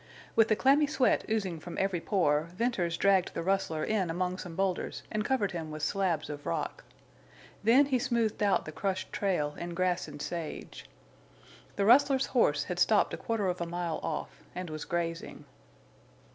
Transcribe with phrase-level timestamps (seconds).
[0.35, 4.55] With the clammy sweat oozing from every pore Venters dragged the rustler in among some
[4.55, 6.83] boulders and covered him with slabs of rock.
[7.63, 10.85] Then he smoothed out the crushed trail in grass and sage.
[11.75, 15.45] The rustler's horse had stopped a quarter of a mile off and was grazing.